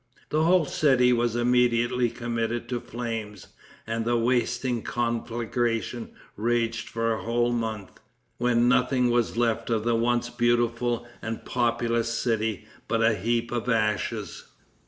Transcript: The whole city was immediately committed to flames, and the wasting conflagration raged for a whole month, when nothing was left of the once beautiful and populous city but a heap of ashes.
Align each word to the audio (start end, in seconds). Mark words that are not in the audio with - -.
The 0.29 0.45
whole 0.45 0.65
city 0.65 1.13
was 1.13 1.35
immediately 1.35 2.09
committed 2.09 2.67
to 2.69 2.79
flames, 2.79 3.45
and 3.85 4.03
the 4.03 4.17
wasting 4.17 4.81
conflagration 4.81 6.09
raged 6.35 6.89
for 6.89 7.13
a 7.13 7.21
whole 7.21 7.51
month, 7.53 7.99
when 8.39 8.67
nothing 8.67 9.11
was 9.11 9.37
left 9.37 9.69
of 9.69 9.83
the 9.83 9.93
once 9.93 10.31
beautiful 10.31 11.07
and 11.21 11.45
populous 11.45 12.11
city 12.11 12.65
but 12.87 13.03
a 13.03 13.13
heap 13.13 13.51
of 13.51 13.69
ashes. 13.69 14.45